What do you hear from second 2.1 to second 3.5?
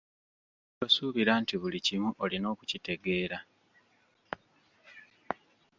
olina okukitegeera.